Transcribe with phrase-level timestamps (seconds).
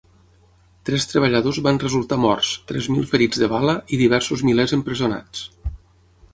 [0.89, 5.49] Tres treballadors van resultar morts, tres mil ferits de bala, i diversos milers empresonats.